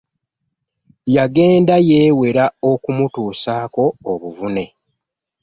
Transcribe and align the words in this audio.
Yagenda 1.15 1.75
yewera 1.89 2.45
okumutuusaako 2.71 3.83
obuvune. 4.11 4.65